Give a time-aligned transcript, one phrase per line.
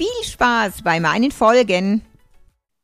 [0.00, 2.00] Viel Spaß bei meinen Folgen.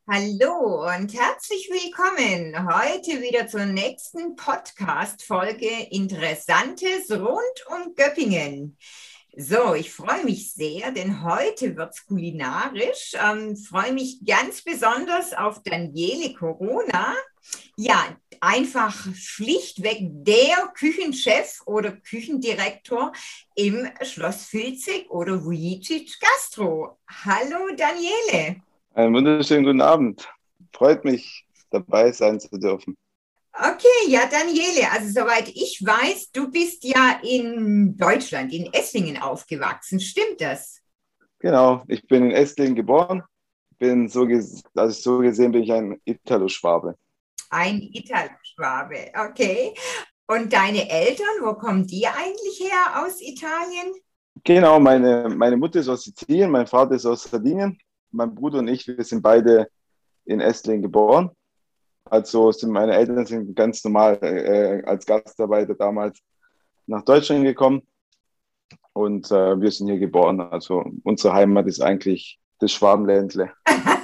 [0.07, 8.77] Hallo und herzlich willkommen heute wieder zur nächsten Podcast-Folge Interessantes rund um Göppingen.
[9.35, 13.13] So, ich freue mich sehr, denn heute wird es kulinarisch.
[13.15, 17.15] Ähm, freue mich ganz besonders auf Daniele Corona.
[17.75, 23.11] Ja, einfach schlichtweg der Küchenchef oder Küchendirektor
[23.55, 26.97] im Schloss Filzig oder Vujicic Gastro.
[27.07, 28.61] Hallo Daniele.
[28.93, 30.27] Einen wunderschönen guten Abend.
[30.73, 32.97] Freut mich, dabei sein zu dürfen.
[33.53, 39.99] Okay, ja, Daniele, also soweit ich weiß, du bist ja in Deutschland, in Esslingen aufgewachsen.
[39.99, 40.81] Stimmt das?
[41.39, 43.23] Genau, ich bin in Esslingen geboren.
[43.79, 44.27] Bin so,
[44.75, 46.95] also so gesehen bin ich ein Italo-Schwabe.
[47.49, 49.73] Ein Italo-Schwabe, okay.
[50.27, 53.93] Und deine Eltern, wo kommen die eigentlich her aus Italien?
[54.43, 57.77] Genau, meine, meine Mutter ist aus Sizilien, mein Vater ist aus Sardinien.
[58.11, 59.69] Mein Bruder und ich, wir sind beide
[60.25, 61.31] in Esslingen geboren.
[62.05, 66.19] Also sind meine Eltern sind ganz normal äh, als Gastarbeiter damals
[66.85, 67.81] nach Deutschland gekommen
[68.93, 70.39] und äh, wir sind hier geboren.
[70.39, 73.51] Also unsere Heimat ist eigentlich das Schwabenländle.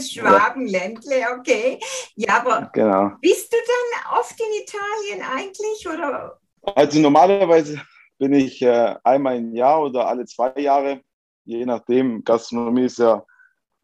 [0.00, 1.78] Schwabenländle, okay.
[2.14, 3.12] Ja, aber genau.
[3.20, 6.38] bist du dann oft in Italien eigentlich oder?
[6.74, 7.80] Also normalerweise
[8.18, 11.00] bin ich äh, einmal im Jahr oder alle zwei Jahre,
[11.44, 12.24] je nachdem.
[12.24, 13.22] Gastronomie ist ja ein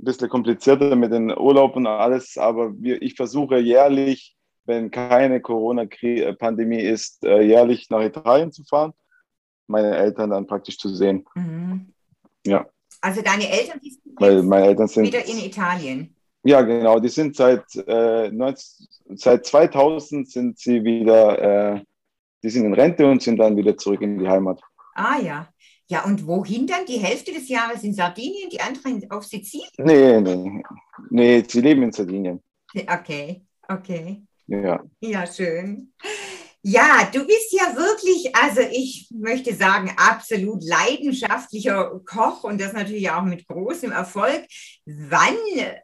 [0.04, 6.80] bisschen komplizierter mit den Urlauben und alles, aber wir, ich versuche jährlich, wenn keine Corona-Pandemie
[6.80, 8.92] ist, äh, jährlich nach Italien zu fahren,
[9.66, 11.26] meine Eltern dann praktisch zu sehen.
[11.34, 11.92] Mhm.
[12.46, 12.66] Ja.
[13.02, 16.16] Also deine Eltern, die sind, Weil meine Eltern sind wieder in Italien.
[16.44, 16.98] Ja, genau.
[16.98, 18.86] Die sind seit, äh, 19,
[19.16, 21.80] seit 2000 sind sie wieder, äh,
[22.42, 24.60] die sind in Rente und sind dann wieder zurück in die Heimat.
[24.94, 25.48] Ah ja.
[25.88, 26.86] Ja, und wohin dann?
[26.86, 29.68] Die Hälfte des Jahres in Sardinien, die anderen auf Sizilien?
[29.78, 30.62] Nee, nee.
[31.10, 32.42] Nee, sie leben in Sardinien.
[32.74, 34.22] Okay, okay.
[34.46, 34.82] Ja.
[35.00, 35.92] Ja, schön.
[36.64, 43.10] Ja, du bist ja wirklich, also ich möchte sagen, absolut leidenschaftlicher Koch und das natürlich
[43.10, 44.46] auch mit großem Erfolg.
[44.86, 45.34] Wann,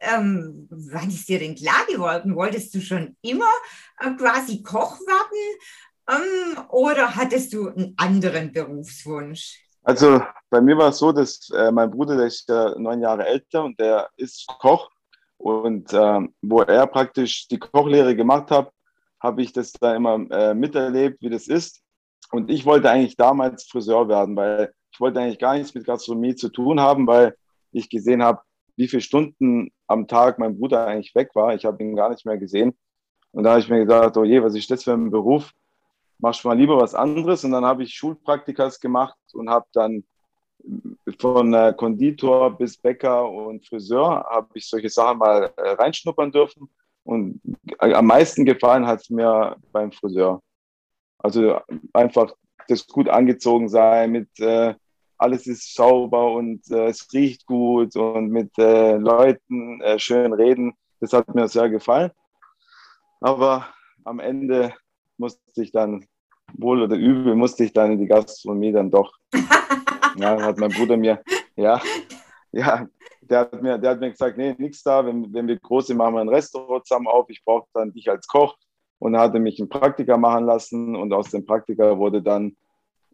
[0.01, 2.37] ähm, wann ist dir denn klar geworden?
[2.37, 3.51] Wolltest du schon immer
[3.99, 5.59] äh, quasi Koch werden
[6.09, 9.61] ähm, oder hattest du einen anderen Berufswunsch?
[9.83, 13.27] Also bei mir war es so, dass äh, mein Bruder, der ist ja neun Jahre
[13.27, 14.89] älter und der ist Koch.
[15.39, 18.73] Und äh, wo er praktisch die Kochlehre gemacht hat,
[19.21, 21.83] habe ich das da immer äh, miterlebt, wie das ist.
[22.31, 26.35] Und ich wollte eigentlich damals Friseur werden, weil ich wollte eigentlich gar nichts mit Gastronomie
[26.35, 27.35] zu tun haben, weil
[27.73, 28.43] ich gesehen habe,
[28.77, 31.55] wie viele Stunden am Tag mein Bruder eigentlich weg war.
[31.55, 32.77] Ich habe ihn gar nicht mehr gesehen.
[33.33, 35.53] Und da habe ich mir gedacht, oh je, was ist das für ein Beruf?
[36.19, 37.45] machst mal lieber was anderes.
[37.45, 40.05] Und dann habe ich Schulpraktikas gemacht und habe dann
[41.19, 46.69] von äh, Konditor bis Bäcker und Friseur habe ich solche Sachen mal äh, reinschnuppern dürfen.
[47.09, 47.41] Und
[47.79, 50.43] am meisten gefallen hat es mir beim Friseur.
[51.17, 51.59] Also
[51.95, 52.35] einfach
[52.69, 54.75] das gut angezogen sein, mit äh,
[55.17, 60.75] alles ist sauber und äh, es riecht gut und mit äh, Leuten äh, schön reden.
[61.01, 62.11] Das hat mir sehr gefallen.
[63.23, 63.67] Aber
[64.05, 64.75] am Ende
[65.17, 66.05] musste ich dann,
[66.53, 69.15] wohl oder übel, musste ich dann in die Gastronomie dann doch.
[70.17, 71.23] ja, hat mein Bruder mir,
[71.57, 71.81] ja,
[72.59, 72.87] ja,
[73.21, 75.97] der hat mir, der hat mir gesagt, nee, nichts da, wenn, wenn wir groß sind,
[75.97, 78.57] machen wir ein Restaurant zusammen auf, ich brauche dann dich als Koch
[78.99, 82.57] und er hatte mich einen Praktiker machen lassen und aus dem Praktiker wurde dann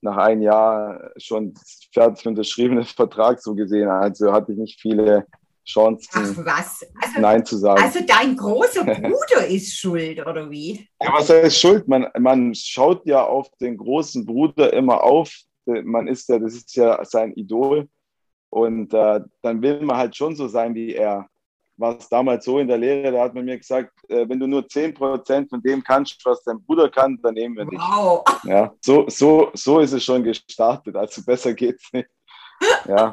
[0.01, 1.55] nach einem Jahr schon
[1.93, 3.89] fertig unterschriebenes Vertrag so gesehen.
[3.89, 5.27] Also hatte ich nicht viele
[5.67, 6.87] Chancen, Ach was?
[7.03, 7.83] Also, Nein zu sagen.
[7.83, 10.87] Also dein großer Bruder ist schuld, oder wie?
[11.01, 11.89] Ja, was heißt schuld?
[11.89, 15.35] Man, man schaut ja auf den großen Bruder immer auf.
[15.65, 17.89] Man ist ja, das ist ja sein Idol.
[18.55, 21.27] Und äh, dann will man halt schon so sein wie er.
[21.77, 24.47] War es damals so in der Lehre, da hat man mir gesagt, äh, wenn du
[24.47, 27.81] nur 10% von dem kannst, was dein Bruder kann, dann nehmen wir dich.
[27.81, 28.23] Wow.
[28.45, 30.95] Ja, so, so, so ist es schon gestartet.
[30.95, 32.09] Also besser geht's nicht.
[32.87, 33.13] Ja.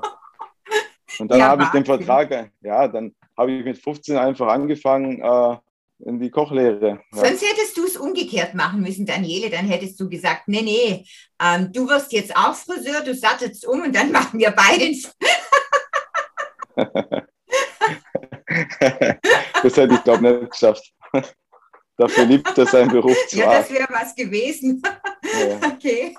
[1.17, 5.23] Und dann ja, habe ich den Vertrag, ja, dann habe ich mit 15 einfach angefangen
[5.23, 5.57] äh,
[6.05, 7.01] in die Kochlehre.
[7.13, 7.25] Ja.
[7.25, 9.49] Sonst hättest du es umgekehrt machen müssen, Daniele.
[9.49, 11.05] Dann hättest du gesagt, nee, nee,
[11.41, 14.91] ähm, du wirst jetzt auch Friseur, du sattelst um und dann machen wir beide.
[19.63, 20.93] das hätte ich, glaube ich, nicht geschafft.
[21.97, 24.81] Dafür liebt er seinen Beruf zu Ja, das wäre was gewesen.
[24.83, 25.59] Ja.
[25.73, 26.15] Okay.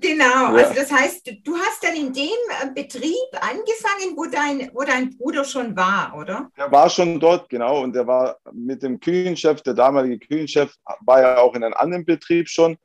[0.00, 4.82] Genau, also das heißt, du hast dann in dem äh, Betrieb angefangen, wo dein, wo
[4.82, 6.50] dein Bruder schon war, oder?
[6.56, 7.82] Der war schon dort, genau.
[7.82, 12.04] Und der war mit dem Küchenchef, der damalige Küchenchef, war ja auch in einem anderen
[12.04, 12.76] Betrieb schon.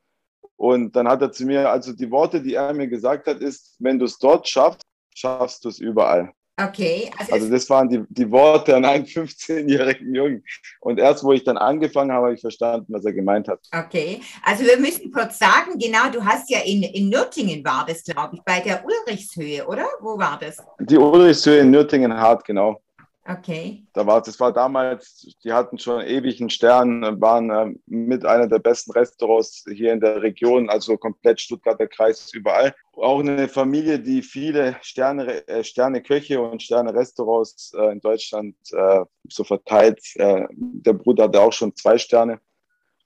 [0.56, 3.76] Und dann hat er zu mir, also die Worte, die er mir gesagt hat, ist,
[3.80, 4.82] wenn du es dort schaffst,
[5.14, 6.32] schaffst du es überall.
[6.56, 7.10] Okay.
[7.18, 10.44] Also, also das waren die, die Worte an einen 15-jährigen Jungen.
[10.82, 13.60] Und erst, wo ich dann angefangen habe, habe ich verstanden, was er gemeint hat.
[13.74, 14.22] Okay.
[14.44, 18.36] Also wir müssen kurz sagen, genau, du hast ja in, in Nürtingen war das, glaube
[18.36, 19.86] ich, bei der Ulrichshöhe, oder?
[20.00, 20.58] Wo war das?
[20.80, 22.80] Die Ulrichshöhe in Nürtingen-Hart, genau.
[23.26, 23.86] Okay.
[23.94, 28.48] Da war, das war damals, die hatten schon ewig einen Stern, waren äh, mit einer
[28.48, 32.76] der besten Restaurants hier in der Region, also komplett Stuttgarter Kreis überall.
[32.94, 38.56] Auch eine Familie, die viele Sterne, äh, Sterne Köche und Sterne Restaurants äh, in Deutschland
[38.74, 40.02] äh, so verteilt.
[40.16, 42.42] Äh, der Bruder hatte auch schon zwei Sterne.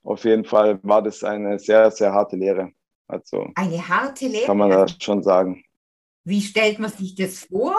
[0.02, 2.72] Auf jeden Fall war das eine sehr, sehr harte Lehre.
[3.06, 4.46] Also, eine harte Lehre?
[4.46, 5.64] Kann man da schon sagen.
[6.24, 7.76] Wie stellt man sich das vor?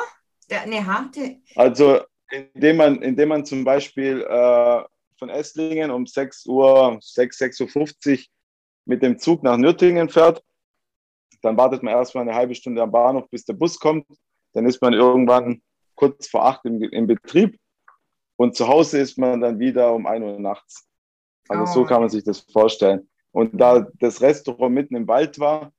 [0.50, 1.38] Eine harte.
[1.56, 2.00] Also
[2.32, 4.84] indem man, indem man zum Beispiel äh,
[5.18, 8.26] von Esslingen um 6 Uhr, 6, 6.50 Uhr
[8.86, 10.44] mit dem Zug nach Nürtingen fährt.
[11.42, 14.06] Dann wartet man erstmal eine halbe Stunde am Bahnhof, bis der Bus kommt.
[14.54, 15.62] Dann ist man irgendwann
[15.96, 17.60] kurz vor acht im, im Betrieb.
[18.36, 20.88] Und zu Hause ist man dann wieder um 1 Uhr nachts.
[21.48, 21.74] Also oh.
[21.74, 23.10] so kann man sich das vorstellen.
[23.32, 25.72] Und da das Restaurant mitten im Wald war,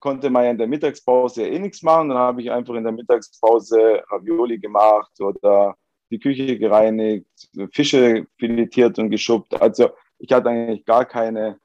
[0.00, 2.08] konnte man ja in der Mittagspause ja eh nichts machen.
[2.08, 5.76] Dann habe ich einfach in der Mittagspause Ravioli gemacht oder
[6.10, 7.26] die Küche gereinigt,
[7.72, 9.60] Fische filetiert und geschuppt.
[9.60, 11.58] Also ich hatte eigentlich gar keine,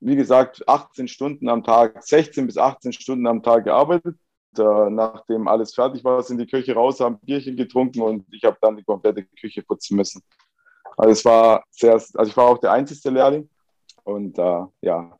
[0.00, 4.16] wie gesagt, 18 Stunden am Tag, 16 bis 18 Stunden am Tag gearbeitet.
[4.56, 8.76] Nachdem alles fertig war, sind die Küche raus, haben Bierchen getrunken und ich habe dann
[8.76, 10.22] die komplette Küche putzen müssen.
[10.96, 13.48] Also es war sehr, also ich war auch der einzige Lehrling
[14.04, 15.18] und äh, ja,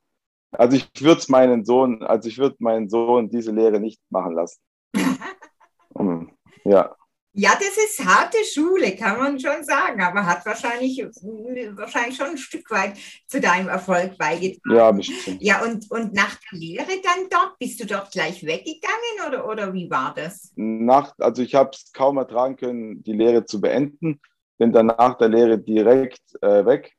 [0.58, 4.60] also ich würde meinen Sohn, also ich würde meinen Sohn diese Lehre nicht machen lassen.
[6.64, 6.94] ja.
[7.36, 12.38] Ja, das ist harte Schule, kann man schon sagen, aber hat wahrscheinlich, wahrscheinlich schon ein
[12.38, 12.96] Stück weit
[13.26, 14.76] zu deinem Erfolg beigetragen.
[14.76, 15.42] Ja, bestimmt.
[15.42, 19.74] Ja, und, und nach der Lehre dann dort, bist du dort gleich weggegangen oder, oder
[19.74, 20.52] wie war das?
[20.54, 24.20] Nach, also ich habe es kaum ertragen können, die Lehre zu beenden.
[24.56, 26.92] Bin dann nach der Lehre direkt äh, weg.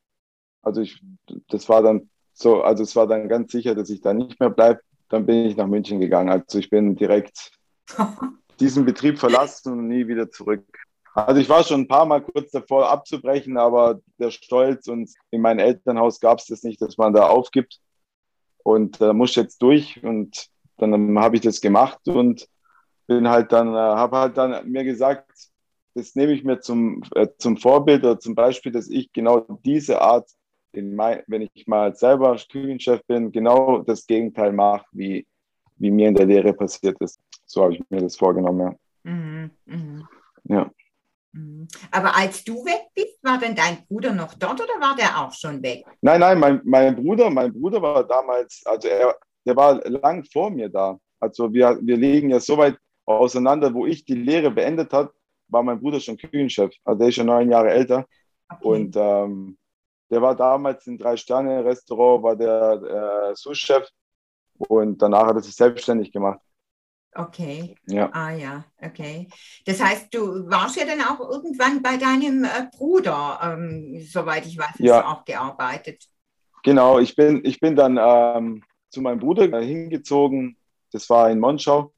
[0.62, 1.01] Also ich,
[1.48, 4.50] das war dann so, also es war dann ganz sicher, dass ich da nicht mehr
[4.50, 4.82] bleibe.
[5.10, 6.30] Dann bin ich nach München gegangen.
[6.30, 7.52] Also ich bin direkt
[8.60, 10.66] diesen Betrieb verlassen und nie wieder zurück.
[11.14, 15.42] Also ich war schon ein paar Mal kurz davor abzubrechen, aber der Stolz und in
[15.42, 17.80] meinem Elternhaus gab es das nicht, dass man da aufgibt.
[18.64, 22.50] Und da äh, muss jetzt durch und dann habe ich das gemacht und
[23.08, 25.30] bin halt dann, äh, habe halt dann mir gesagt,
[25.94, 30.02] das nehme ich mir zum, äh, zum Vorbild oder zum Beispiel, dass ich genau diese
[30.02, 30.30] Art
[30.81, 35.25] mein, wenn ich mal selber Küchenchef bin, genau das Gegenteil mache, wie,
[35.77, 37.19] wie mir in der Lehre passiert ist.
[37.45, 38.75] So habe ich mir das vorgenommen.
[39.04, 39.12] Ja.
[39.12, 40.07] Mhm, mh.
[40.45, 40.72] ja.
[41.33, 41.68] Mhm.
[41.92, 45.33] Aber als du weg bist, war denn dein Bruder noch dort oder war der auch
[45.33, 45.86] schon weg?
[46.01, 49.15] Nein, nein, mein, mein Bruder, mein Bruder war damals, also er,
[49.46, 50.98] der war lang vor mir da.
[51.20, 55.12] Also wir, wir liegen ja so weit auseinander, wo ich die Lehre beendet habe,
[55.48, 56.74] war mein Bruder schon Küchenchef.
[56.84, 58.05] Also der ist schon neun Jahre älter.
[58.50, 58.67] Okay.
[58.67, 59.58] Und ähm,
[60.10, 63.88] der war damals im Drei-Sterne-Restaurant, war der äh, Sous-Chef
[64.58, 66.40] und danach hat er sich selbstständig gemacht.
[67.14, 67.76] Okay.
[67.88, 68.10] Ja.
[68.12, 69.30] Ah ja, okay.
[69.66, 74.58] Das heißt, du warst ja dann auch irgendwann bei deinem äh, Bruder, ähm, soweit ich
[74.58, 75.08] weiß, ja.
[75.08, 76.04] auch gearbeitet.
[76.64, 80.58] Genau, ich bin, ich bin dann ähm, zu meinem Bruder hingezogen.
[80.92, 81.94] Das war in Monschau,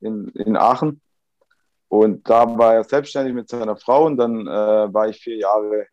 [0.00, 1.00] in, in Aachen.
[1.88, 5.86] Und da war er selbstständig mit seiner Frau und dann äh, war ich vier Jahre,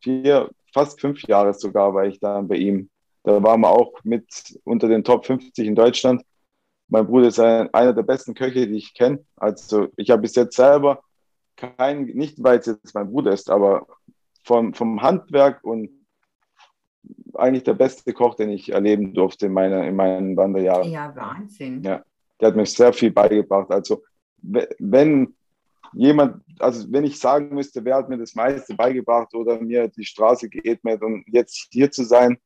[0.00, 2.90] vier, fast fünf Jahre sogar war ich da bei ihm.
[3.22, 6.22] Da waren wir auch mit unter den Top 50 in Deutschland.
[6.88, 9.24] Mein Bruder ist ein, einer der besten Köche, die ich kenne.
[9.36, 11.02] Also ich habe bis jetzt selber
[11.56, 13.86] kein, nicht weil es jetzt mein Bruder ist, aber
[14.44, 15.90] vom, vom Handwerk und
[17.34, 20.90] eigentlich der beste Koch, den ich erleben durfte in, meiner, in meinen Wanderjahren.
[20.90, 21.82] Ja, Wahnsinn.
[21.82, 22.02] Ja,
[22.40, 23.70] der hat mir sehr viel beigebracht.
[23.70, 24.02] Also
[24.42, 25.34] wenn
[25.92, 30.04] jemand, also wenn ich sagen müsste, wer hat mir das meiste beigebracht oder mir die
[30.04, 32.38] Straße geebnet und jetzt hier zu sein,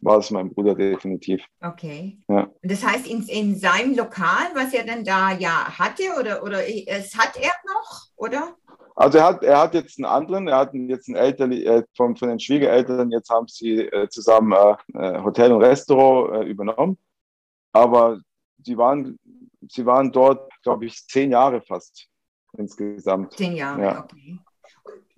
[0.00, 1.44] war es mein Bruder definitiv.
[1.60, 2.18] Okay.
[2.28, 2.48] Ja.
[2.62, 7.14] Das heißt, in, in seinem Lokal, was er dann da ja hatte, oder, oder es
[7.16, 8.56] hat er noch, oder?
[8.96, 12.16] Also er hat, er hat jetzt einen anderen, er hat jetzt einen Eltern, äh, von,
[12.16, 16.98] von den Schwiegereltern, jetzt haben sie äh, zusammen äh, Hotel und Restaurant äh, übernommen.
[17.72, 18.20] Aber
[18.64, 19.18] sie waren,
[19.68, 22.09] sie waren dort, glaube ich, zehn Jahre fast.
[22.56, 23.34] Insgesamt.
[23.34, 24.04] Zehn Jahre, ja.
[24.04, 24.38] okay.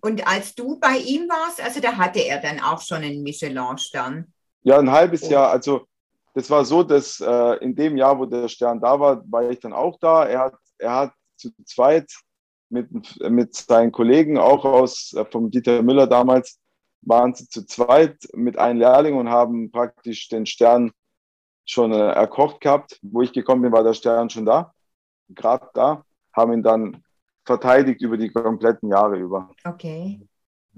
[0.00, 4.32] Und als du bei ihm warst, also da hatte er dann auch schon einen Michelin-Stern.
[4.64, 5.28] Ja, ein halbes.
[5.28, 5.50] Jahr.
[5.50, 5.86] Also
[6.34, 9.60] das war so, dass äh, in dem Jahr, wo der Stern da war, war ich
[9.60, 10.24] dann auch da.
[10.26, 12.10] Er hat, er hat zu zweit
[12.68, 12.88] mit,
[13.30, 16.58] mit seinen Kollegen, auch aus äh, vom Dieter Müller damals,
[17.02, 20.92] waren sie zu zweit mit einem Lehrling und haben praktisch den Stern
[21.64, 22.98] schon äh, erkocht gehabt.
[23.02, 24.72] Wo ich gekommen bin, war der Stern schon da,
[25.28, 27.04] gerade da, haben ihn dann
[27.44, 29.50] verteidigt über die kompletten Jahre über.
[29.64, 30.20] Okay.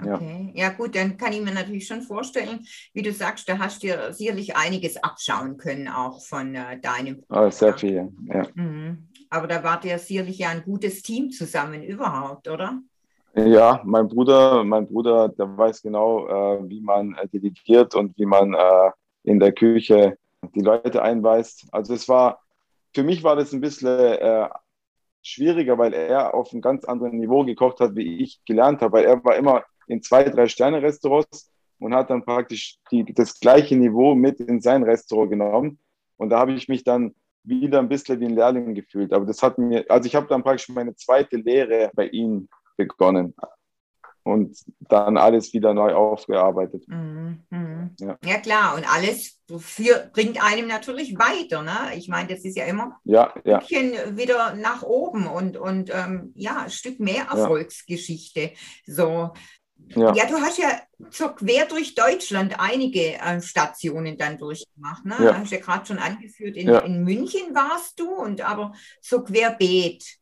[0.02, 0.64] Okay, ja.
[0.64, 0.68] ja.
[0.70, 4.12] gut, dann kann ich mir natürlich schon vorstellen, wie du sagst, da hast du dir
[4.12, 7.22] sicherlich einiges abschauen können, auch von äh, deinem.
[7.28, 8.42] Oh, sehr viel, ja.
[8.54, 9.06] Mhm.
[9.30, 12.80] Aber da wart ihr sicherlich ja ein gutes Team zusammen überhaupt, oder?
[13.36, 18.26] Ja, mein Bruder, mein Bruder, der weiß genau, äh, wie man äh, delegiert und wie
[18.26, 18.90] man äh,
[19.24, 20.18] in der Küche
[20.54, 21.66] die Leute einweist.
[21.72, 22.40] Also es war,
[22.92, 24.48] für mich war das ein bisschen äh,
[25.26, 29.04] schwieriger, weil er auf einem ganz anderen Niveau gekocht hat, wie ich gelernt habe, weil
[29.04, 34.14] er war immer in zwei, drei Sterne-Restaurants und hat dann praktisch die, das gleiche Niveau
[34.14, 35.78] mit in sein Restaurant genommen.
[36.16, 39.12] Und da habe ich mich dann wieder ein bisschen wie ein Lehrling gefühlt.
[39.12, 43.34] Aber das hat mir, also ich habe dann praktisch meine zweite Lehre bei ihm begonnen
[44.24, 46.88] und dann alles wieder neu aufgearbeitet.
[46.88, 47.90] Mhm, mh.
[48.00, 48.18] ja.
[48.24, 48.38] ja.
[48.38, 51.62] klar, und alles für, bringt einem natürlich weiter.
[51.62, 51.94] Ne?
[51.96, 54.16] Ich meine, das ist ja immer ja, ein bisschen ja.
[54.16, 58.52] wieder nach oben und, und ähm, ja, ein Stück mehr Erfolgsgeschichte.
[58.86, 59.32] So,
[59.88, 60.14] ja.
[60.14, 65.04] ja, du hast ja so quer durch Deutschland einige äh, Stationen dann durchgemacht.
[65.04, 65.16] Ne?
[65.20, 65.38] Ja.
[65.38, 66.78] Hast ja gerade schon angeführt, in, ja.
[66.78, 70.16] in München warst du und aber so querbeet,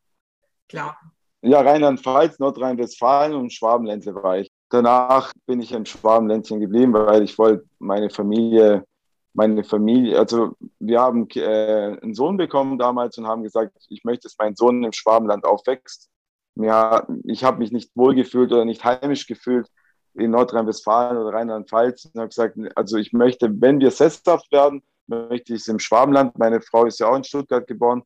[0.68, 0.98] klar.
[1.42, 4.50] Ja, Rheinland-Pfalz, Nordrhein-Westfalen und Schwabenländle war ich.
[4.70, 8.84] Danach bin ich im Schwabenländchen geblieben, weil ich wollte meine Familie,
[9.34, 14.24] meine Familie, also wir haben äh, einen Sohn bekommen damals und haben gesagt, ich möchte,
[14.24, 16.12] dass mein Sohn im Schwabenland aufwächst
[16.54, 19.68] ja, ich habe mich nicht wohlgefühlt oder nicht heimisch gefühlt
[20.14, 25.54] in Nordrhein-Westfalen oder Rheinland-Pfalz und habe gesagt, also ich möchte, wenn wir sesshaft werden, möchte
[25.54, 26.38] ich es im Schwabenland.
[26.38, 28.02] Meine Frau ist ja auch in Stuttgart geboren.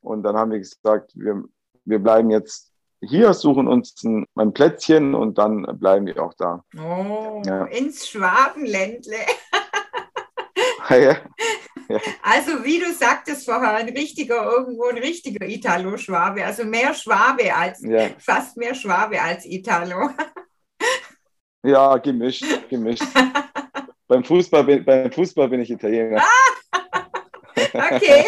[0.00, 1.44] Und dann haben wir gesagt, wir,
[1.86, 6.64] wir bleiben jetzt hier, suchen uns ein, ein Plätzchen und dann bleiben wir auch da.
[6.76, 7.64] Oh, ja.
[7.66, 9.16] ins Schwabenländle.
[10.90, 11.16] ja.
[12.22, 17.80] Also wie du sagtest vorher, ein richtiger, irgendwo ein richtiger Italo-Schwabe, also mehr Schwabe als,
[17.82, 18.08] ja.
[18.18, 20.10] fast mehr Schwabe als Italo.
[21.62, 23.02] Ja, gemischt, gemischt.
[24.06, 26.22] beim, Fußball bin, beim Fußball bin ich Italiener.
[27.74, 28.24] okay.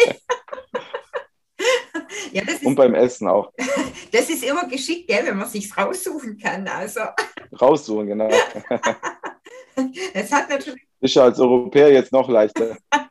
[2.31, 3.51] Ja, ist, Und beim Essen auch.
[4.11, 6.67] Das ist immer geschickt, gell, wenn man sich raussuchen kann.
[6.67, 7.01] Also.
[7.61, 8.29] Raussuchen, genau.
[10.13, 10.81] Es hat natürlich.
[10.99, 12.77] Ist ja als Europäer jetzt noch leichter.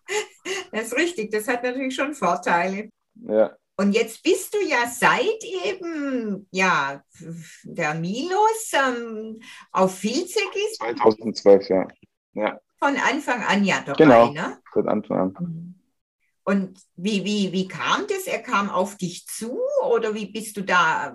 [0.71, 2.91] Das ist richtig, das hat natürlich schon Vorteile.
[3.15, 3.57] Ja.
[3.77, 7.03] Und jetzt bist du ja seit eben, ja,
[7.65, 9.41] der Milos ähm,
[9.73, 10.77] auf Filzekis.
[10.79, 11.89] 2012, ja.
[12.35, 12.61] ja.
[12.79, 14.59] Von Anfang an ja dabei, genau, ne?
[14.73, 15.37] von Anfang an.
[15.39, 15.78] Mhm.
[16.49, 18.27] Und wie, wie, wie kam das?
[18.27, 21.15] Er kam auf dich zu oder wie bist du da?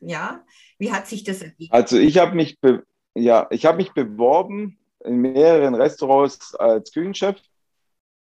[0.00, 0.44] Ja,
[0.78, 1.72] wie hat sich das ergeben?
[1.72, 2.56] Also ich habe mich,
[3.14, 7.36] ja, ich mich beworben in mehreren Restaurants als Küchenchef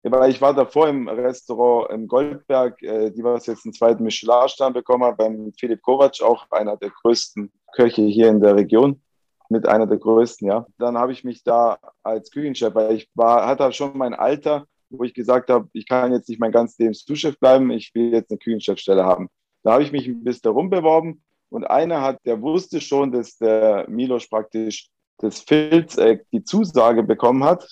[0.02, 4.74] weil ich war davor im Restaurant im Goldberg, äh, die was jetzt einen zweiten Michelin-Stern
[4.74, 9.02] bekommen hat, beim Philipp Kovac, auch einer der größten Köche hier in der Region,
[9.50, 10.66] mit einer der größten, ja.
[10.78, 15.04] Dann habe ich mich da als Küchenchef, weil ich war, hatte schon mein Alter, wo
[15.04, 18.32] ich gesagt habe, ich kann jetzt nicht mein ganzes Leben Zuschef bleiben, ich will jetzt
[18.32, 19.30] eine Küchenchefstelle haben.
[19.64, 23.38] Da habe ich mich ein bisschen darum beworben und einer hat, der wusste schon, dass
[23.38, 27.68] der Milos praktisch das Filzeck die Zusage bekommen hat,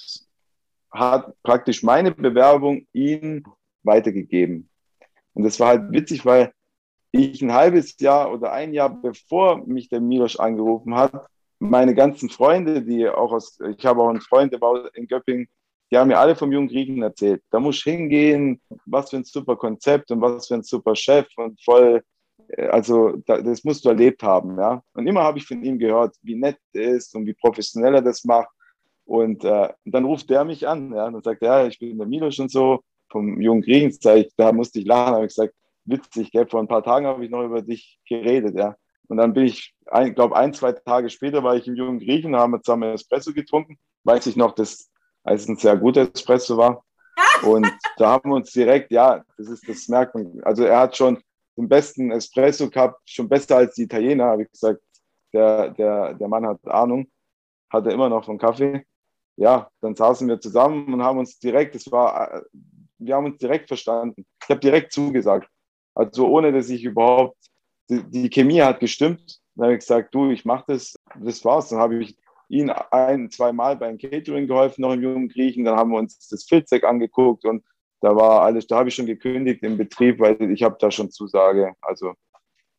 [0.92, 3.44] hat praktisch meine Bewerbung ihm
[3.84, 4.70] weitergegeben.
[5.34, 6.52] Und das war halt witzig, weil
[7.12, 11.28] ich ein halbes Jahr oder ein Jahr bevor mich der Milos angerufen hat,
[11.60, 15.48] meine ganzen Freunde, die auch aus, ich habe auch einen Freund, der war in Göppingen,
[15.91, 17.41] die haben mir alle vom jungen Griechen erzählt.
[17.50, 21.27] Da muss ich hingehen, was für ein super Konzept und was für ein super Chef
[21.38, 22.03] und voll,
[22.50, 24.82] äh, also das musst du erlebt haben, ja.
[24.94, 28.01] Und immer habe ich von ihm gehört, wie nett er ist und wie professionell er
[28.01, 28.50] das macht.
[29.06, 32.39] Und äh, dann ruft der mich an, ja, und sagt, ja, ich bin der Milos
[32.39, 33.98] und so, vom jungen Griechen,
[34.36, 35.53] da musste ich lachen, habe ich gesagt,
[35.86, 36.46] witzig, gell?
[36.48, 38.75] vor ein paar Tagen habe ich noch über dich geredet, ja.
[39.08, 42.36] Und dann bin ich, ich glaube, ein, zwei Tage später war ich im jungen Griechen,
[42.36, 43.77] haben wir zusammen Espresso getrunken.
[44.03, 44.89] Weiß ich noch, dass
[45.36, 46.84] es ein sehr guter Espresso war.
[47.43, 47.67] Und
[47.98, 50.41] da haben wir uns direkt, ja, das ist das Merken.
[50.43, 51.22] Also er hat schon
[51.57, 54.81] den besten Espresso gehabt, schon besser als die Italiener, habe ich gesagt.
[55.34, 57.07] Der, der, der Mann hat Ahnung,
[57.69, 58.86] hat er immer noch von Kaffee
[59.38, 62.43] ja, dann saßen wir zusammen und haben uns direkt, es war,
[62.98, 64.25] wir haben uns direkt verstanden.
[64.43, 65.48] Ich habe direkt zugesagt.
[65.93, 67.38] Also ohne, dass ich überhaupt
[67.89, 69.39] die, die Chemie hat gestimmt.
[69.55, 71.69] Dann habe ich gesagt, du, ich mache das, das war's.
[71.69, 72.17] Dann habe ich
[72.50, 75.66] ihn ein, zwei Mal beim Catering geholfen, noch im jungen Griechen.
[75.66, 77.63] Dann haben wir uns das Filzek angeguckt und
[78.01, 81.10] da war alles, da habe ich schon gekündigt im Betrieb, weil ich habe da schon
[81.10, 81.74] Zusage.
[81.82, 82.13] Also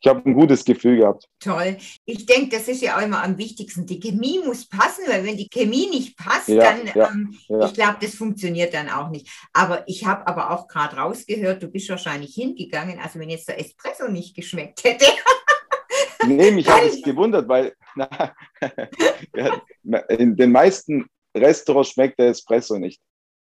[0.00, 1.24] ich habe ein gutes Gefühl gehabt.
[1.40, 1.76] Toll.
[2.04, 3.84] Ich denke, das ist ja auch immer am wichtigsten.
[3.84, 7.66] Die Chemie muss passen, weil wenn die Chemie nicht passt, ja, dann, ja, ähm, ja.
[7.66, 9.28] ich glaube, das funktioniert dann auch nicht.
[9.52, 13.58] Aber ich habe aber auch gerade rausgehört, du bist wahrscheinlich hingegangen, also wenn jetzt der
[13.58, 15.06] Espresso nicht geschmeckt hätte.
[16.28, 17.74] nee, mich hat es gewundert, weil
[19.82, 21.06] na, in den meisten
[21.36, 23.00] Restaurants schmeckt der Espresso nicht.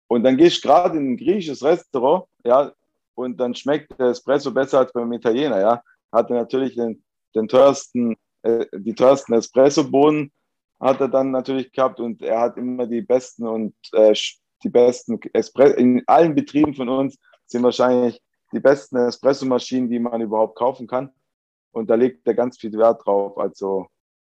[0.07, 2.71] Und dann gehst du gerade in ein griechisches Restaurant, ja,
[3.15, 5.81] und dann schmeckt der Espresso besser als beim Italiener, ja
[6.15, 7.03] hatte natürlich den,
[7.35, 10.31] den teuersten, äh, die teuersten Espresso-Bohnen
[10.79, 14.13] hat er dann natürlich gehabt und er hat immer die besten und äh,
[14.63, 18.19] die besten Espresso, in allen Betrieben von uns sind wahrscheinlich
[18.51, 21.11] die besten Espresso-Maschinen, die man überhaupt kaufen kann.
[21.75, 23.37] Und da legt er ganz viel Wert drauf.
[23.37, 23.87] Also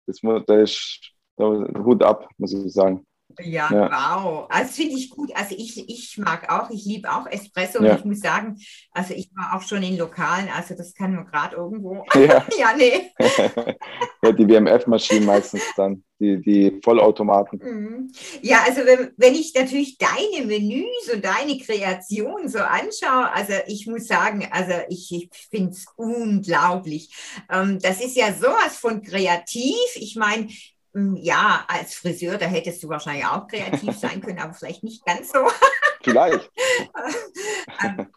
[0.06, 3.06] das, das ist Hut ab, muss ich sagen.
[3.40, 4.48] Ja, ja, wow.
[4.50, 5.32] Also finde ich gut.
[5.36, 7.92] Also ich, ich mag auch, ich liebe auch Espresso ja.
[7.92, 8.58] und ich muss sagen,
[8.92, 12.06] also ich war auch schon in Lokalen, also das kann man gerade irgendwo.
[12.16, 13.12] Ja, ja nee.
[14.22, 17.60] ja, die WMF-Maschinen meistens dann, die, die Vollautomaten.
[17.60, 18.12] Mhm.
[18.42, 23.88] Ja, also wenn, wenn ich natürlich deine Menüs und deine Kreation so anschaue, also ich
[23.88, 27.14] muss sagen, also ich, ich finde es unglaublich.
[27.52, 29.76] Ähm, das ist ja sowas von kreativ.
[29.96, 30.48] Ich meine,
[30.94, 35.32] ja, als Friseur, da hättest du wahrscheinlich auch kreativ sein können, aber vielleicht nicht ganz
[35.32, 35.40] so.
[36.04, 36.50] Vielleicht.
[37.84, 38.08] Ähm,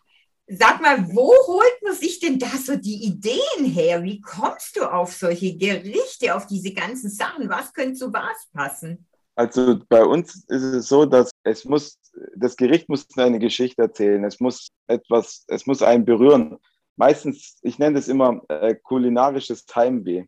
[0.46, 4.02] sag mal, wo holt man sich denn da so die Ideen her?
[4.02, 7.48] Wie kommst du auf solche Gerichte, auf diese ganzen Sachen?
[7.48, 9.06] Was könnte zu was passen?
[9.36, 11.98] Also bei uns ist es so, dass es muss,
[12.36, 14.22] das Gericht muss eine Geschichte erzählen.
[14.24, 16.58] Es muss etwas, es muss einen berühren.
[16.96, 20.26] Meistens, ich nenne das immer äh, kulinarisches Heimweh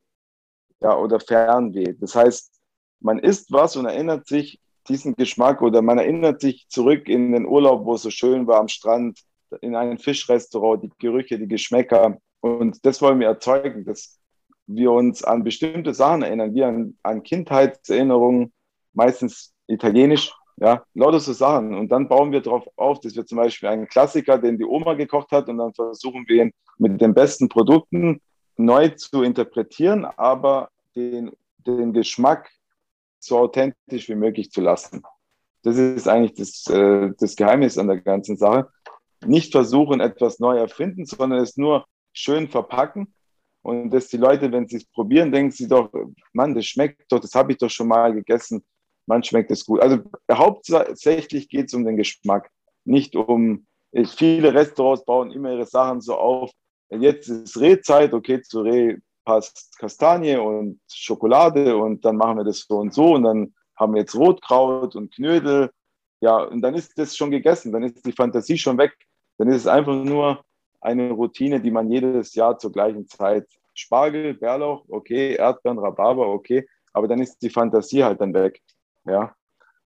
[0.80, 1.94] ja, oder Fernweh.
[2.00, 2.52] Das heißt,
[3.00, 7.46] man isst was und erinnert sich diesen Geschmack oder man erinnert sich zurück in den
[7.46, 9.20] Urlaub, wo es so schön war am Strand,
[9.60, 12.18] in ein Fischrestaurant, die Gerüche, die Geschmäcker.
[12.40, 14.18] Und das wollen wir erzeugen, dass
[14.66, 18.52] wir uns an bestimmte Sachen erinnern, wie an, an Kindheitserinnerungen,
[18.92, 21.74] meistens italienisch, ja, lauter so Sachen.
[21.74, 24.94] Und dann bauen wir darauf auf, dass wir zum Beispiel einen Klassiker, den die Oma
[24.94, 28.20] gekocht hat, und dann versuchen wir ihn mit den besten Produkten
[28.56, 32.50] neu zu interpretieren, aber den, den Geschmack
[33.18, 35.02] so authentisch wie möglich zu lassen.
[35.62, 38.68] Das ist eigentlich das, äh, das Geheimnis an der ganzen Sache.
[39.24, 43.12] Nicht versuchen, etwas neu erfinden, sondern es nur schön verpacken.
[43.62, 45.90] Und dass die Leute, wenn sie es probieren, denken sie doch,
[46.32, 48.64] Mann, das schmeckt doch, das habe ich doch schon mal gegessen.
[49.06, 49.80] Man schmeckt es gut.
[49.80, 49.98] Also
[50.30, 52.50] hauptsächlich geht es um den Geschmack,
[52.84, 53.66] nicht um,
[54.16, 56.52] viele Restaurants bauen immer ihre Sachen so auf,
[56.90, 62.60] jetzt ist Rehzeit, okay, zu Reh passt Kastanie und Schokolade und dann machen wir das
[62.60, 65.70] so und so und dann haben wir jetzt Rotkraut und Knödel.
[66.20, 68.94] Ja, und dann ist das schon gegessen, dann ist die Fantasie schon weg.
[69.38, 70.44] Dann ist es einfach nur
[70.80, 76.66] eine Routine, die man jedes Jahr zur gleichen Zeit Spargel, Bärlauch, okay, Erdbeeren, Rhabarber, okay,
[76.92, 78.62] aber dann ist die Fantasie halt dann weg.
[79.04, 79.34] Ja.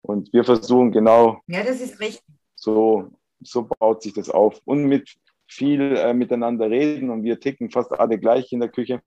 [0.03, 1.41] Und wir versuchen genau.
[1.47, 2.25] Ja, das ist richtig.
[2.57, 4.61] So, so baut sich das auf.
[4.65, 9.01] Und mit viel äh, miteinander reden und wir ticken fast alle gleich in der Küche.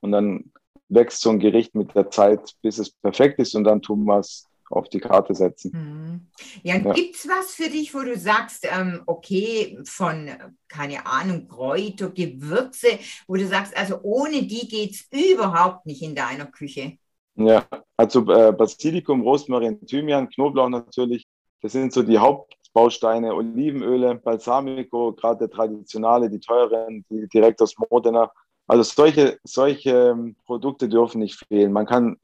[0.00, 0.52] Und dann
[0.88, 4.18] wächst so ein Gericht mit der Zeit, bis es perfekt ist und dann tun wir
[4.18, 5.70] es auf die Karte setzen.
[5.72, 6.26] Mhm.
[6.62, 6.92] Ja, ja.
[6.92, 10.30] gibt es was für dich, wo du sagst, ähm, okay, von,
[10.68, 16.14] keine Ahnung, Kräuter, Gewürze, wo du sagst, also ohne die geht es überhaupt nicht in
[16.14, 16.98] deiner Küche?
[17.36, 21.26] Ja, also äh, Basilikum, Rosmarin, Thymian, Knoblauch natürlich,
[21.60, 27.62] das sind so die Haupt, Bausteine, Olivenöle, Balsamico, gerade der traditionale, die teuren, die direkt
[27.62, 28.30] aus Modena.
[28.66, 31.72] Also solche, solche ähm, Produkte dürfen nicht fehlen.
[31.72, 32.16] Man kann,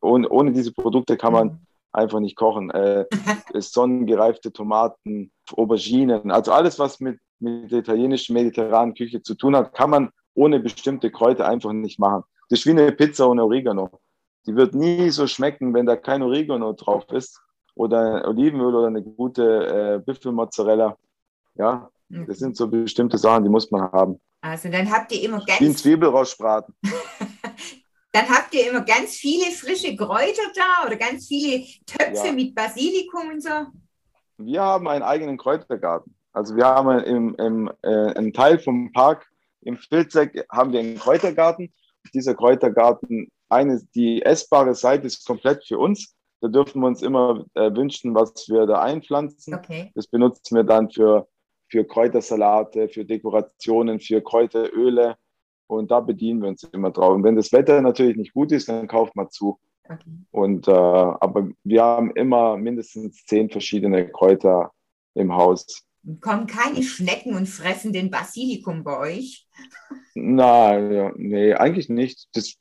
[0.00, 2.70] ohne, ohne diese Produkte kann man einfach nicht kochen.
[2.70, 3.06] Äh,
[3.54, 9.74] sonnengereifte Tomaten, Auberginen, also alles, was mit, mit der italienischen mediterranen Küche zu tun hat,
[9.74, 12.22] kann man ohne bestimmte Kräuter einfach nicht machen.
[12.48, 13.90] Das ist wie eine Pizza ohne Oregano.
[14.46, 17.40] Die wird nie so schmecken, wenn da kein Oregano drauf ist
[17.78, 19.44] oder Olivenöl oder eine gute
[19.96, 20.96] äh, Büffelmozzarella.
[21.54, 22.26] Ja, mhm.
[22.26, 24.20] das sind so bestimmte Sachen, die muss man haben.
[24.40, 25.60] Also dann habt ihr immer ganz...
[25.60, 26.74] Wie ein Zwiebelraussbraten.
[28.12, 32.32] dann habt ihr immer ganz viele frische Kräuter da oder ganz viele Töpfe ja.
[32.32, 33.50] mit Basilikum und so?
[34.38, 36.14] Wir haben einen eigenen Kräutergarten.
[36.32, 39.26] Also wir haben im, im, äh, einen Teil vom Park
[39.60, 41.72] im Filzeck haben wir einen Kräutergarten.
[42.14, 46.14] Dieser Kräutergarten, eine, die essbare Seite ist komplett für uns.
[46.40, 49.54] Da dürfen wir uns immer äh, wünschen, was wir da einpflanzen.
[49.54, 49.90] Okay.
[49.94, 51.28] Das benutzen wir dann für,
[51.68, 55.16] für Kräutersalate, für Dekorationen, für Kräuteröle.
[55.66, 57.14] Und da bedienen wir uns immer drauf.
[57.14, 59.58] Und wenn das Wetter natürlich nicht gut ist, dann kauft man zu.
[59.84, 60.10] Okay.
[60.30, 64.72] Und, äh, aber wir haben immer mindestens zehn verschiedene Kräuter
[65.14, 65.84] im Haus.
[66.20, 69.46] Kommen keine Schnecken und fressen den Basilikum bei euch?
[70.14, 72.28] Nein, ja, nee, eigentlich nicht.
[72.32, 72.54] Das,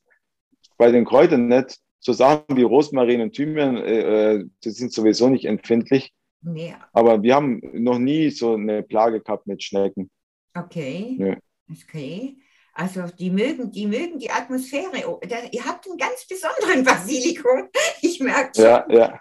[0.78, 1.80] bei den Kräutern nicht.
[2.00, 6.14] So Sachen wie Rosmarin und Thymian, äh, äh die sind sowieso nicht empfindlich.
[6.42, 6.76] Nee.
[6.94, 10.10] Aber wir haben noch nie so eine Plage gehabt mit Schnecken.
[10.54, 11.16] Okay.
[11.18, 11.38] Nee.
[11.70, 12.38] Okay.
[12.74, 15.08] Also die mögen, die mögen die Atmosphäre.
[15.08, 17.70] Oh, da, ihr habt einen ganz besonderen Basilikum.
[18.02, 18.66] Ich merke schon.
[18.66, 19.20] Ja, ja.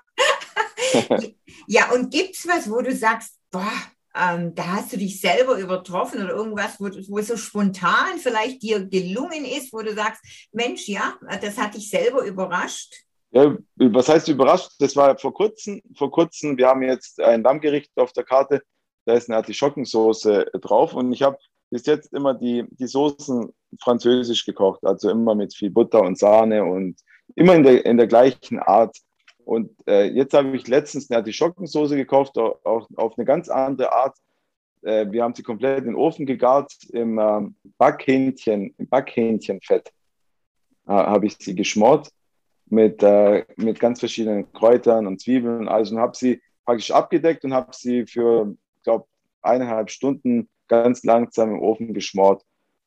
[1.66, 3.72] ja, und gibt es was, wo du sagst, boah,
[4.18, 8.85] ähm, da hast du dich selber übertroffen oder irgendwas, wo, wo so spontan vielleicht dir
[8.87, 12.94] gelungen ist, wo du sagst, Mensch, ja, das hat dich selber überrascht?
[13.31, 14.70] Ja, was heißt überrascht?
[14.79, 18.62] Das war vor kurzem, vor kurzem, wir haben jetzt ein Lammgericht auf der Karte,
[19.05, 21.37] da ist eine Artischockensoße drauf und ich habe
[21.70, 26.64] bis jetzt immer die, die Soßen französisch gekocht, also immer mit viel Butter und Sahne
[26.64, 26.96] und
[27.35, 28.96] immer in der, in der gleichen Art.
[29.46, 34.18] Und äh, jetzt habe ich letztens eine Artischockensoße gekauft, auch auf eine ganz andere Art.
[34.82, 37.42] Äh, wir haben sie komplett in den Ofen gegart im äh,
[37.78, 39.92] Backhähnchen, im Backhähnchenfett
[40.88, 42.11] äh, habe ich sie geschmort
[42.68, 47.44] mit, äh, mit ganz verschiedenen Kräutern und Zwiebeln und alles und habe sie praktisch abgedeckt
[47.44, 49.06] und habe sie für, glaube,
[49.42, 52.42] eineinhalb Stunden ganz langsam im Ofen geschmort.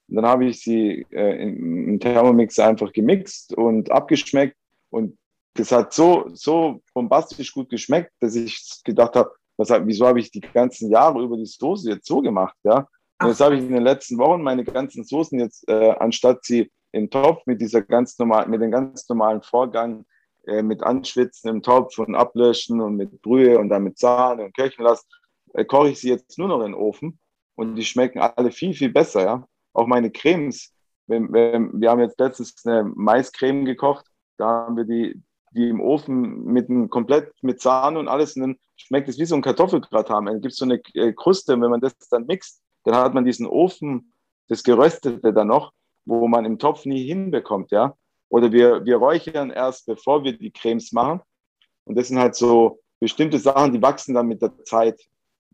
[0.09, 4.57] Und dann habe ich sie äh, im Thermomix einfach gemixt und abgeschmeckt
[4.89, 5.17] und
[5.53, 10.31] das hat so, so bombastisch gut geschmeckt, dass ich gedacht habe, was, wieso habe ich
[10.31, 12.87] die ganzen Jahre über die Soße jetzt so gemacht, ja?
[13.21, 16.71] Und jetzt habe ich in den letzten Wochen meine ganzen Soßen jetzt, äh, anstatt sie
[16.93, 20.05] im Topf mit dieser ganz normal, mit dem ganz normalen Vorgang,
[20.47, 24.55] äh, mit Anschwitzen im Topf und Ablöschen und mit Brühe und dann mit Sahne und
[24.55, 25.05] köchen lassen,
[25.53, 27.19] äh, koche ich sie jetzt nur noch in den Ofen
[27.55, 29.47] und die schmecken alle viel, viel besser, ja?
[29.73, 30.73] Auch meine Cremes.
[31.07, 34.05] Wir, wir, wir haben jetzt letztens eine Maiscreme gekocht,
[34.37, 38.41] da haben wir die, die im Ofen mit einem komplett mit Sahne und alles und
[38.41, 40.25] dann schmeckt es wie so ein Kartoffelgratin.
[40.25, 43.13] Dann gibt es so eine äh, Kruste und wenn man das dann mixt, dann hat
[43.13, 44.13] man diesen Ofen,
[44.47, 45.73] das Geröstete dann noch,
[46.05, 47.95] wo man im Topf nie hinbekommt, ja.
[48.29, 51.21] Oder wir, wir räuchern erst, bevor wir die Cremes machen.
[51.85, 55.01] Und das sind halt so bestimmte Sachen, die wachsen dann mit der Zeit.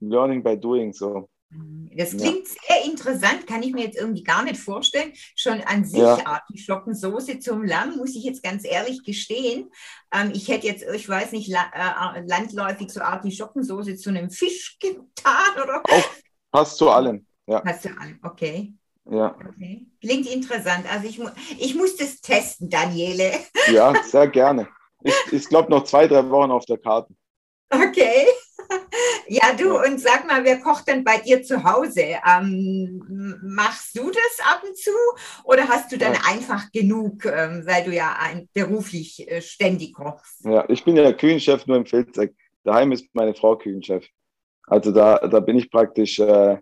[0.01, 1.29] Learning by doing, so.
[1.95, 2.55] Das klingt ja.
[2.67, 5.13] sehr interessant, kann ich mir jetzt irgendwie gar nicht vorstellen.
[5.35, 6.25] Schon an sich ja.
[6.25, 9.71] Artischockensoße zum Lamm, muss ich jetzt ganz ehrlich gestehen.
[10.13, 14.77] Ähm, ich hätte jetzt, ich weiß nicht, la äh, landläufig so Artischockensoße zu einem Fisch
[14.79, 15.81] getan oder?
[15.85, 16.09] Auch
[16.51, 17.25] passt zu allem.
[17.47, 17.61] Ja.
[17.61, 18.73] Passt zu allem, okay.
[19.09, 19.35] Ja.
[19.35, 19.85] Okay.
[20.01, 20.85] Klingt interessant.
[20.91, 21.29] Also ich, mu
[21.59, 23.31] ich muss das testen, Daniele.
[23.71, 24.67] Ja, sehr gerne.
[25.03, 27.13] Ich, ich glaube noch zwei, drei Wochen auf der Karte.
[27.69, 28.25] Okay.
[29.27, 32.01] Ja, du, und sag mal, wer kocht denn bei dir zu Hause?
[32.01, 34.91] Ähm, machst du das ab und zu
[35.43, 36.19] oder hast du dann ja.
[36.29, 40.45] einfach genug, ähm, weil du ja ein, beruflich äh, ständig kochst?
[40.45, 42.35] Ja, ich bin ja Küchenchef nur im Filzeck.
[42.63, 44.05] Daheim ist meine Frau Küchenchef.
[44.67, 46.57] Also da, da bin ich praktisch, äh,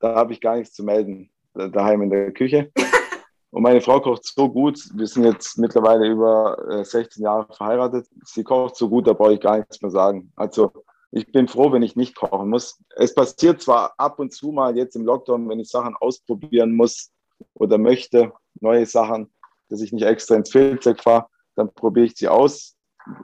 [0.00, 2.70] da habe ich gar nichts zu melden, daheim in der Küche.
[3.50, 4.78] Und meine Frau kocht so gut.
[4.94, 8.06] Wir sind jetzt mittlerweile über 16 äh, Jahre verheiratet.
[8.24, 10.30] Sie kocht so gut, da brauche ich gar nichts mehr sagen.
[10.36, 10.70] Also
[11.10, 12.82] ich bin froh, wenn ich nicht kochen muss.
[12.96, 17.12] Es passiert zwar ab und zu mal jetzt im Lockdown, wenn ich Sachen ausprobieren muss
[17.54, 19.32] oder möchte, neue Sachen,
[19.68, 22.76] dass ich nicht extra ins Filzek fahre, dann probiere ich sie aus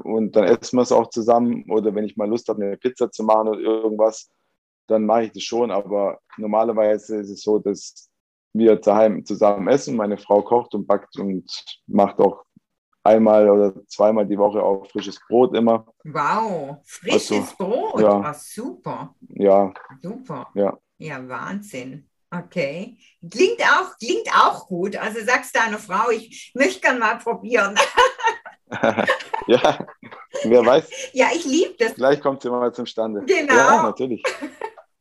[0.02, 1.70] und dann essen wir es auch zusammen.
[1.70, 4.30] Oder wenn ich mal Lust habe, eine Pizza zu machen oder irgendwas,
[4.86, 5.70] dann mache ich das schon.
[5.70, 8.10] Aber normalerweise ist es so, dass
[8.52, 9.96] wir zusammen essen.
[9.96, 11.50] Meine Frau kocht und backt und
[11.86, 12.44] macht auch
[13.04, 15.86] einmal oder zweimal die Woche auch frisches Brot immer.
[16.04, 18.22] Wow, frisches also, Brot, ja.
[18.24, 19.14] Ach, super.
[19.28, 19.72] Ja.
[20.02, 20.48] Super.
[20.54, 20.76] Ja.
[20.98, 22.08] Ja, Wahnsinn.
[22.30, 22.96] Okay.
[23.30, 24.96] Klingt auch, klingt auch gut.
[24.96, 27.78] Also sagst deiner Frau, ich möchte gerne mal probieren.
[29.46, 29.86] ja,
[30.44, 30.88] wer weiß.
[31.12, 31.92] Ja, ich liebe das.
[31.92, 33.24] Vielleicht kommt sie mal zum Stande.
[33.24, 33.54] Genau.
[33.54, 34.22] Ja, natürlich.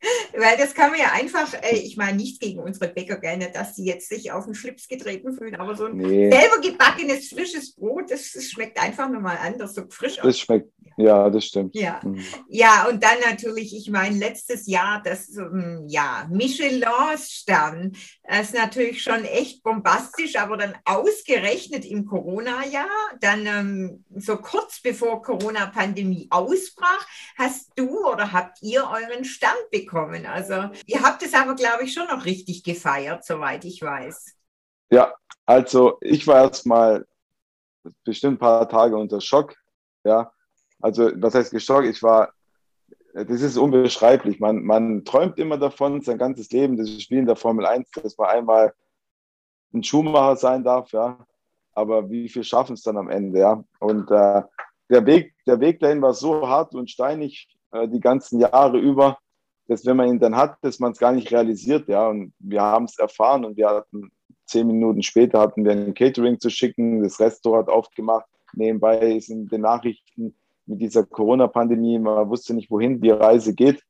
[0.38, 3.76] Weil das kann man ja einfach, äh, ich meine nicht gegen unsere Bäcker gerne, dass
[3.76, 6.30] sie jetzt sich auf den Schlips getreten fühlen, aber so ein nee.
[6.30, 10.18] selber gebackenes, frisches Brot, das, das schmeckt einfach nochmal anders, so frisch.
[10.22, 11.76] Das schmeckt, ja, das stimmt.
[11.76, 12.24] Ja, mhm.
[12.48, 19.02] ja und dann natürlich, ich meine, letztes Jahr das ähm, ja, Michelin-Stern, das ist natürlich
[19.02, 22.88] schon echt bombastisch, aber dann ausgerechnet im Corona-Jahr,
[23.20, 27.06] dann ähm, so kurz bevor Corona-Pandemie ausbrach,
[27.38, 30.26] hast du oder habt ihr euren Stern bekommen?
[30.26, 34.36] Also ihr habt es aber, glaube ich, schon noch richtig gefeiert, soweit ich weiß.
[34.92, 35.14] Ja,
[35.46, 37.06] also ich war erst mal
[38.04, 39.56] bestimmt ein paar Tage unter Schock,
[40.04, 40.33] ja,
[40.84, 41.88] also was heißt geschockt?
[41.88, 42.34] Ich war,
[43.14, 44.42] das ist unbeschreiblich.
[44.42, 48.18] Man, man träumt immer davon, sein ganzes Leben, das Spiel in der Formel 1, das
[48.18, 48.74] war einmal
[49.74, 51.26] ein Schuhmacher sein darf, ja.
[51.74, 53.64] Aber wie viel schaffen es dann am Ende, ja?
[53.80, 54.42] Und äh,
[54.90, 59.18] der Weg, der Weg dahin war so hart und steinig äh, die ganzen Jahre über,
[59.68, 62.10] dass wenn man ihn dann hat, dass man es gar nicht realisiert, ja.
[62.10, 64.12] Und wir haben es erfahren und wir hatten
[64.48, 68.26] zehn Minuten später hatten wir ein Catering zu schicken, das Restaurant aufgemacht.
[68.54, 73.84] Nebenbei sind die Nachrichten mit dieser Corona-Pandemie, man wusste nicht, wohin die Reise geht.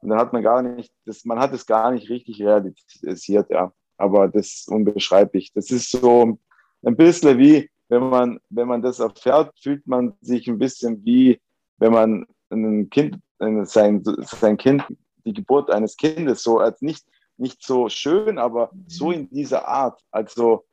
[0.00, 3.72] Und dann hat man gar nicht, das, man hat es gar nicht richtig realisiert, ja.
[3.96, 5.52] Aber das ist unbeschreiblich.
[5.52, 6.38] Das ist so
[6.82, 11.38] ein bisschen wie, wenn man, wenn man das erfährt, fühlt man sich ein bisschen wie,
[11.76, 14.84] wenn man ein Kind, sein, sein Kind,
[15.24, 17.04] die Geburt eines Kindes so als nicht,
[17.36, 20.00] nicht so schön, aber so in dieser Art.
[20.10, 20.64] Also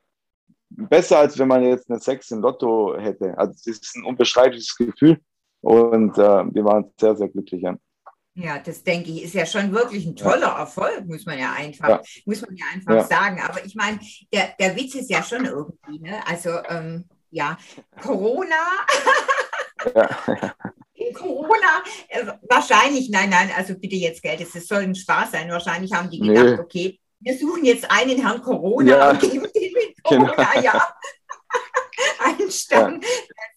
[0.69, 3.37] besser, als wenn man jetzt eine Sex im Lotto hätte.
[3.37, 5.19] Also es ist ein unbeschreibliches Gefühl
[5.61, 7.61] und äh, wir waren sehr, sehr glücklich.
[7.61, 7.75] Ja.
[8.39, 11.89] Ja, das denke ich, ist ja schon wirklich ein toller Erfolg, muss man ja einfach,
[11.89, 12.01] ja.
[12.25, 13.03] muss man ja einfach ja.
[13.03, 13.41] sagen.
[13.41, 13.99] Aber ich meine,
[14.31, 16.19] der, der Witz ist ja schon irgendwie, ne?
[16.27, 17.57] Also ähm, ja,
[17.99, 18.55] Corona.
[19.95, 20.09] ja.
[21.13, 25.49] Corona, äh, wahrscheinlich, nein, nein, also bitte jetzt Geld, es soll ein Spaß sein.
[25.49, 26.59] Wahrscheinlich haben die gedacht, nee.
[26.59, 29.09] okay, wir suchen jetzt einen Herrn Corona ja.
[29.11, 29.87] und geben den mit.
[30.03, 30.63] Corona, genau.
[30.63, 30.87] ja.
[32.39, 33.01] Einstellen.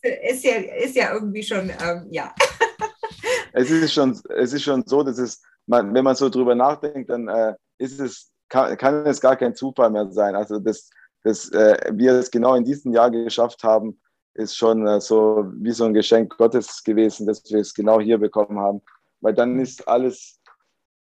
[0.02, 0.10] Ja.
[0.30, 2.34] Ist, ja, ist ja irgendwie schon, ähm, ja
[3.52, 7.10] es ist schon, es ist schon so, dass es, man, wenn man so drüber nachdenkt,
[7.10, 10.34] dann äh, ist es, kann, kann, es gar kein Zufall mehr sein.
[10.34, 10.90] Also, dass,
[11.22, 14.00] dass äh, wir es genau in diesem Jahr geschafft haben,
[14.34, 18.18] ist schon äh, so wie so ein Geschenk Gottes gewesen, dass wir es genau hier
[18.18, 18.80] bekommen haben.
[19.20, 20.40] Weil dann ist alles,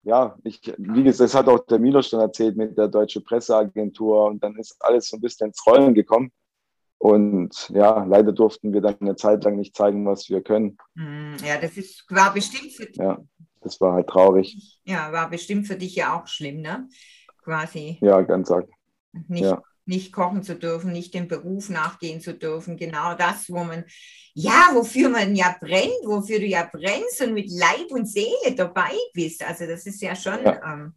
[0.03, 4.27] ja, ich, wie gesagt, das hat auch der Milo schon erzählt mit der Deutschen Presseagentur
[4.27, 6.33] und dann ist alles so ein bisschen ins Rollen gekommen.
[6.99, 10.79] Und ja, leider durften wir dann eine Zeit lang nicht zeigen, was wir können.
[10.97, 12.97] Hm, ja, das ist, war bestimmt für dich.
[12.97, 13.19] Ja,
[13.61, 14.81] das war halt traurig.
[14.85, 16.89] Ja, war bestimmt für dich ja auch schlimm, ne?
[17.45, 17.99] Quasi.
[18.01, 18.69] Ja, ganz arg.
[19.29, 22.77] Nicht, ja nicht kochen zu dürfen, nicht dem Beruf nachgehen zu dürfen.
[22.77, 23.85] Genau das, wo man,
[24.35, 28.93] ja, wofür man ja brennt, wofür du ja brennst und mit Leib und Seele dabei
[29.15, 29.45] bist.
[29.45, 30.61] Also das ist ja schon, ja.
[30.73, 30.93] Ähm,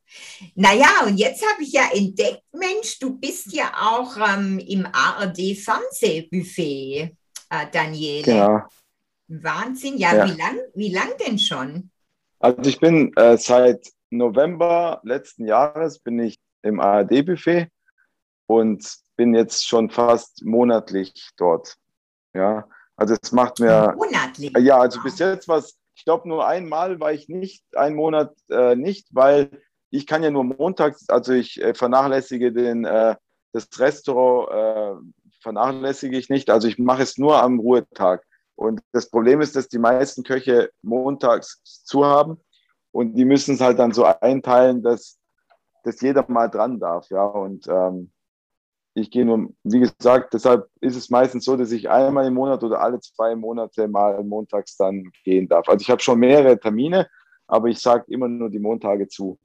[0.55, 7.15] naja, und jetzt habe ich ja entdeckt, Mensch, du bist ja auch ähm, im ARD-Fernsehbuffet,
[7.49, 8.23] äh, Daniele.
[8.23, 8.59] Genau.
[9.27, 11.89] Wahnsinn, ja, ja, Wie, lang, wie lang denn schon?
[12.39, 17.69] Also ich bin äh, seit November letzten Jahres bin ich im ARD-Buffet
[18.51, 21.75] und bin jetzt schon fast monatlich dort.
[22.33, 23.93] Ja, also es macht mir.
[23.95, 24.51] Monatlich?
[24.59, 28.33] Ja, also bis jetzt war es, ich glaube, nur einmal war ich nicht, einen Monat
[28.49, 33.15] äh, nicht, weil ich kann ja nur montags, also ich äh, vernachlässige den, äh,
[33.53, 38.23] das Restaurant, äh, vernachlässige ich nicht, also ich mache es nur am Ruhetag.
[38.55, 42.37] Und das Problem ist, dass die meisten Köche montags zu haben
[42.91, 45.17] und die müssen es halt dann so einteilen, dass,
[45.83, 47.09] dass jeder mal dran darf.
[47.09, 48.11] Ja, und ähm,
[48.93, 52.63] ich gehe nur, wie gesagt, deshalb ist es meistens so, dass ich einmal im Monat
[52.63, 55.69] oder alle zwei Monate mal montags dann gehen darf.
[55.69, 57.09] Also ich habe schon mehrere Termine,
[57.47, 59.39] aber ich sage immer nur die Montage zu.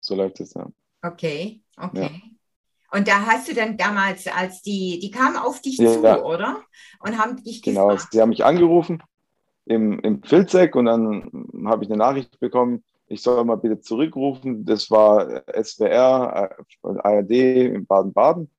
[0.00, 0.66] So läuft es ja.
[1.02, 2.10] Okay, okay.
[2.22, 2.98] Ja.
[2.98, 6.62] Und da hast du dann damals, als die, die kamen auf dich ja, zu, oder?
[7.00, 8.10] Und haben dich genau, gefragt.
[8.10, 9.02] Genau, sie haben mich angerufen
[9.66, 11.30] im, im Filzek und dann
[11.66, 14.64] habe ich eine Nachricht bekommen, ich soll mal bitte zurückrufen.
[14.64, 18.50] Das war SWR, äh, ARD in Baden-Baden.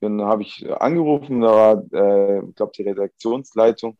[0.00, 3.96] Dann habe ich angerufen, da war, äh, ich glaube, die Redaktionsleitung.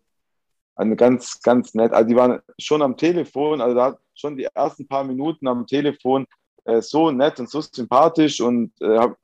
[0.76, 1.92] Eine ganz, ganz nett.
[1.92, 6.26] Also die waren schon am Telefon, also da schon die ersten paar Minuten am Telefon
[6.64, 9.16] äh, so nett und so sympathisch und äh, hab,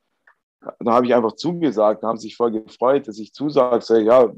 [0.81, 4.33] da habe ich einfach zugesagt, da haben sich voll gefreut, dass ich zusage, so, ja,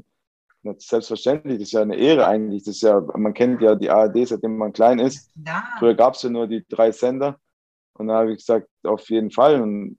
[0.77, 2.63] Selbstverständlich, das ist ja eine Ehre eigentlich.
[2.63, 5.31] Das ist ja, man kennt ja die ARD, seitdem man klein ist.
[5.45, 5.63] Ja.
[5.79, 7.39] Früher gab es ja nur die drei Sender.
[7.93, 9.61] Und da habe ich gesagt, auf jeden Fall.
[9.61, 9.97] Und,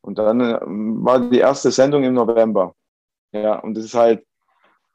[0.00, 2.74] und dann äh, war die erste Sendung im November.
[3.32, 4.24] Ja, und das ist halt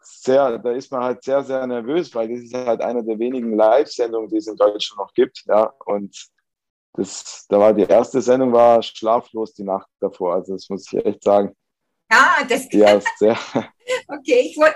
[0.02, 3.56] sehr, da ist man halt sehr, sehr nervös, weil das ist halt eine der wenigen
[3.56, 5.44] Live-Sendungen, die es in Deutschland noch gibt.
[5.46, 6.16] Ja, und
[6.94, 10.34] das, da war die erste Sendung war schlaflos die Nacht davor.
[10.36, 11.56] Also das muss ich echt sagen.
[12.12, 13.38] Ja, das ja, sehr.
[14.08, 14.76] Okay, ich wollte,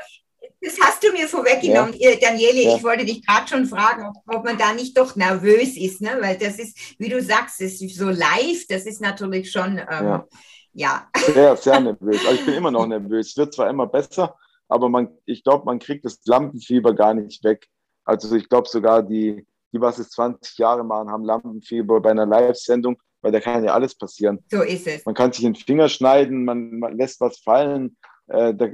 [0.61, 2.15] das hast du mir vorweggenommen, ja.
[2.15, 2.61] Daniele.
[2.63, 2.75] Ja.
[2.75, 6.17] Ich wollte dich gerade schon fragen, ob, man da nicht doch nervös ist, ne?
[6.19, 10.25] weil das ist, wie du sagst, ist so live, das ist natürlich schon, ähm, ja.
[10.73, 11.09] ja.
[11.33, 12.25] Sehr, sehr nervös.
[12.25, 13.29] Also ich bin immer noch nervös.
[13.29, 14.35] Es wird zwar immer besser,
[14.67, 17.67] aber man, ich glaube, man kriegt das Lampenfieber gar nicht weg.
[18.03, 22.25] Also ich glaube sogar die, die, was es 20 Jahre machen, haben Lampenfieber bei einer
[22.25, 24.43] Live-Sendung, weil da kann ja alles passieren.
[24.49, 25.05] So ist es.
[25.05, 27.97] Man kann sich in den Finger schneiden, man, man lässt was fallen.
[28.27, 28.67] Äh, da,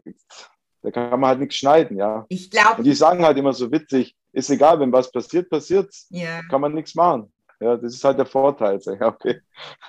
[0.81, 2.25] da kann man halt nichts schneiden, ja.
[2.29, 2.83] Ich glaube.
[2.83, 6.41] Die sagen halt immer so witzig, ist egal, wenn was passiert, passiert, ja.
[6.49, 7.31] kann man nichts machen.
[7.59, 8.79] ja, das ist halt der Vorteil.
[8.99, 9.41] Okay.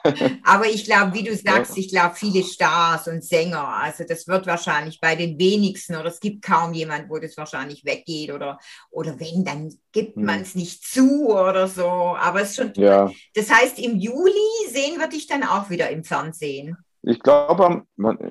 [0.44, 4.46] Aber ich glaube, wie du sagst, ich glaube, viele Stars und Sänger, also das wird
[4.46, 8.58] wahrscheinlich bei den wenigsten oder es gibt kaum jemand, wo das wahrscheinlich weggeht oder,
[8.90, 10.24] oder wenn, dann gibt hm.
[10.24, 11.86] man es nicht zu oder so.
[11.86, 12.72] Aber es ist schon.
[12.74, 13.10] Ja.
[13.34, 16.76] Das heißt, im Juli sehen wir dich dann auch wieder im Fernsehen.
[17.02, 17.84] Ich glaube,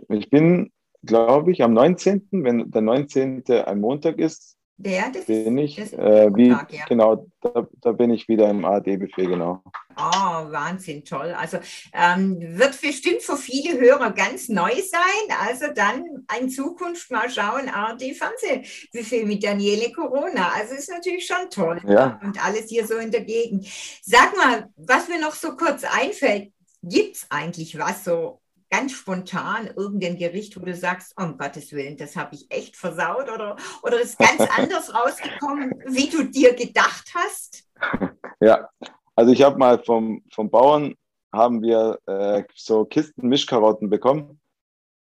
[0.09, 0.71] ich bin,
[1.03, 3.43] glaube ich, am 19., wenn der 19.
[3.47, 6.85] ein Montag ist, der, das bin ich, äh, wie, Tag, ja.
[6.85, 9.61] genau, da, da, bin ich wieder im AD-Buffet, genau.
[9.95, 11.35] Oh, Wahnsinn, toll.
[11.37, 11.59] Also
[11.93, 15.37] ähm, wird bestimmt für viele Hörer ganz neu sein.
[15.39, 20.51] Also dann in Zukunft mal schauen, ARD-Fernsehbuffet mit Daniele Corona.
[20.55, 21.79] Also ist natürlich schon toll.
[21.87, 22.19] Ja.
[22.23, 23.67] Und alles hier so in der Gegend.
[24.01, 29.69] Sag mal, was mir noch so kurz einfällt, gibt es eigentlich was so ganz spontan
[29.75, 34.01] irgendein Gericht, wo du sagst, um Gottes Willen, das habe ich echt versaut oder, oder
[34.01, 37.65] ist ganz anders rausgekommen, wie du dir gedacht hast?
[38.43, 38.67] Ja,
[39.15, 40.95] also ich habe mal vom, vom Bauern
[41.31, 44.41] haben wir äh, so Kisten Mischkarotten bekommen.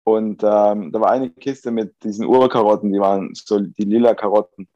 [0.03, 4.67] Und ähm, da war eine Kiste mit diesen Urkarotten, die waren so die lila Karotten.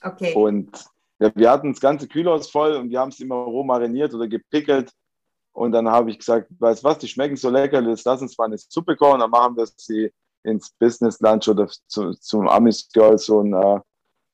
[0.00, 0.32] Okay.
[0.34, 0.84] Und
[1.18, 4.28] ja, wir hatten das ganze Kühlhaus voll und wir haben es immer roh mariniert oder
[4.28, 4.92] gepickelt.
[5.54, 8.46] Und dann habe ich gesagt, weißt was, die schmecken so lecker, jetzt lass uns mal
[8.46, 10.12] eine Suppe kochen, dann machen wir sie
[10.42, 13.80] ins Business Lunch oder zu, zum Amis Girl so ein, äh,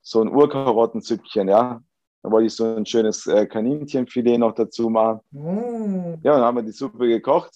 [0.03, 1.83] so ein Urkarottensüppchen, ja.
[2.23, 5.21] Da wollte ich so ein schönes äh, Kaninchenfilet noch dazu machen.
[5.31, 6.15] Mm.
[6.23, 7.53] Ja, dann haben wir die Suppe gekocht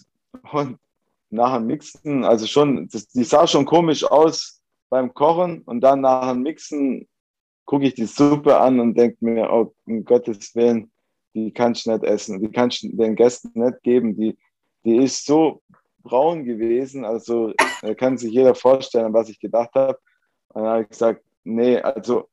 [0.53, 0.79] und
[1.31, 6.35] nachher mixen, also schon, das, die sah schon komisch aus beim Kochen und dann nachher
[6.35, 7.09] mixen
[7.65, 10.91] gucke ich die Suppe an und denke mir, oh, um Gottes Willen,
[11.35, 14.17] die kannst du nicht essen, die kannst du den Gästen nicht geben.
[14.17, 14.39] Die,
[14.85, 15.63] die ist so
[16.03, 19.99] braun gewesen, also da kann sich jeder vorstellen, was ich gedacht habe.
[20.49, 22.29] Und dann habe ich gesagt, nee, also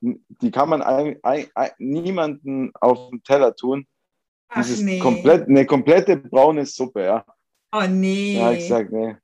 [0.00, 3.86] die kann man ein, ein, ein, niemanden auf den Teller tun.
[4.48, 4.98] Ach, Dieses nee.
[4.98, 7.24] komplett, eine komplette braune Suppe, ja.
[7.72, 8.40] Oh nee.
[8.40, 9.16] Habe ich gesagt, nee.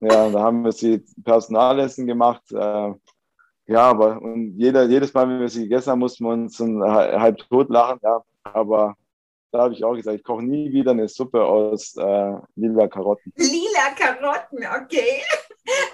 [0.00, 2.42] Ja, da haben wir sie Personalessen gemacht.
[2.52, 2.94] Äh,
[3.66, 7.38] ja, aber und jeder, jedes Mal, wenn wir sie gegessen haben, mussten wir uns halb
[7.48, 8.00] tot lachen.
[8.02, 8.96] Ja, aber
[9.52, 13.32] da habe ich auch gesagt, ich koche nie wieder eine Suppe aus äh, lila Karotten.
[13.36, 15.22] Lila Karotten, okay.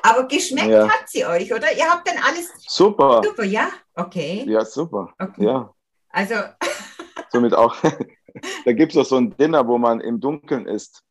[0.02, 0.88] Aber geschmeckt ja.
[0.88, 1.72] hat sie euch, oder?
[1.76, 2.52] Ihr habt dann alles.
[2.68, 3.22] Super.
[3.24, 3.68] Super, ja?
[3.94, 4.44] Okay.
[4.46, 5.12] Ja, super.
[5.18, 5.44] Okay.
[5.44, 5.74] Ja.
[6.10, 6.34] Also.
[7.32, 7.74] Somit auch.
[8.64, 11.02] da gibt es auch so ein Dinner, wo man im Dunkeln isst.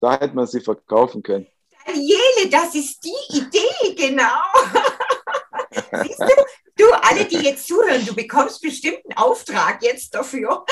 [0.00, 1.46] Da hätte man sie verkaufen können.
[1.86, 4.22] Daniele, das ist die Idee, genau.
[5.70, 6.44] Siehst du,
[6.80, 10.64] Du, alle, die jetzt zuhören, du bekommst bestimmt einen Auftrag jetzt dafür.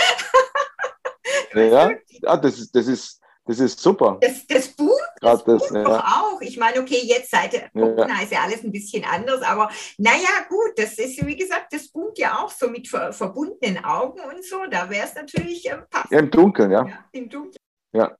[1.54, 4.16] ja, ja das, ist, das, ist, das ist super.
[4.20, 5.98] Das, das Buch, das, das Buch ja.
[5.98, 6.40] auch.
[6.40, 8.22] Ich meine, okay, jetzt seit Corona ja.
[8.22, 12.18] ist ja alles ein bisschen anders, aber naja, gut, das ist, wie gesagt, das boomt
[12.18, 14.64] ja auch so mit ver verbundenen Augen und so.
[14.70, 16.12] Da wäre es natürlich äh, passend.
[16.12, 16.86] Ja, im Dunkeln, ja.
[16.86, 17.56] ja Im Dunkeln.
[17.92, 18.16] Ja.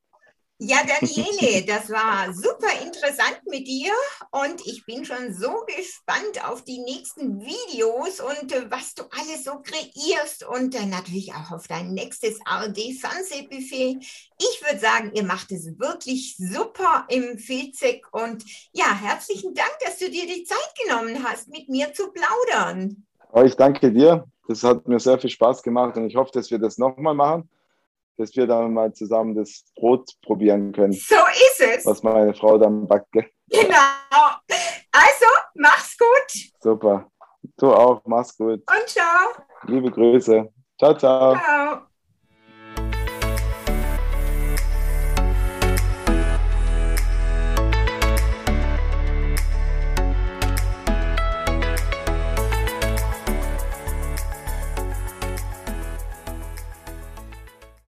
[0.61, 3.93] Ja, Daniele, das war super interessant mit dir
[4.33, 9.45] und ich bin schon so gespannt auf die nächsten Videos und äh, was du alles
[9.45, 14.01] so kreierst und äh, natürlich auch auf dein nächstes ARD-Fernsehbuffet.
[14.41, 18.43] Ich würde sagen, ihr macht es wirklich super im Filzek und
[18.73, 23.07] ja, herzlichen Dank, dass du dir die Zeit genommen hast, mit mir zu plaudern.
[23.45, 24.25] Ich danke dir.
[24.49, 27.49] Das hat mir sehr viel Spaß gemacht und ich hoffe, dass wir das nochmal machen
[28.19, 30.93] dass wir dann mal zusammen das Brot probieren können.
[30.93, 31.87] So ist es.
[31.87, 33.13] Was meine Frau dann backt.
[33.13, 33.79] Genau.
[34.93, 36.51] Also, mach's gut.
[36.61, 37.11] Super.
[37.57, 38.61] Du auch, mach's gut.
[38.69, 39.31] Und ciao.
[39.67, 40.49] Liebe Grüße.
[40.79, 41.37] Ciao, ciao.
[41.37, 41.88] ciao.